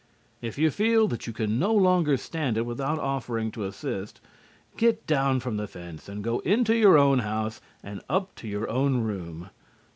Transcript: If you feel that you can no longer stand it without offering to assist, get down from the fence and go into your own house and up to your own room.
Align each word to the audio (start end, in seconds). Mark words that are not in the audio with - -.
If 0.41 0.57
you 0.57 0.71
feel 0.71 1.07
that 1.09 1.27
you 1.27 1.31
can 1.33 1.59
no 1.59 1.71
longer 1.75 2.17
stand 2.17 2.57
it 2.57 2.65
without 2.65 2.97
offering 2.97 3.51
to 3.51 3.65
assist, 3.65 4.19
get 4.75 5.05
down 5.05 5.39
from 5.41 5.57
the 5.57 5.67
fence 5.67 6.09
and 6.09 6.23
go 6.23 6.39
into 6.39 6.75
your 6.75 6.97
own 6.97 7.19
house 7.19 7.61
and 7.83 8.01
up 8.09 8.33
to 8.37 8.47
your 8.47 8.67
own 8.67 9.03
room. 9.03 9.51